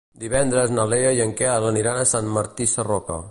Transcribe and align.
Divendres 0.21 0.73
na 0.77 0.85
Lea 0.93 1.11
i 1.19 1.21
en 1.27 1.35
Quel 1.43 1.69
aniran 1.73 2.01
a 2.05 2.09
Sant 2.15 2.35
Martí 2.39 2.71
Sarroca. 2.75 3.19